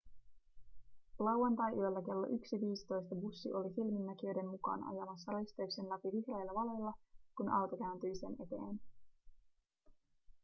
[1.19, 6.93] lauantaiyöllä kello 1.15 bussi oli silminnäkijöiden mukaan ajamassa risteyksen läpi vihreillä valoilla
[7.37, 8.79] kun auto kääntyi sen eteen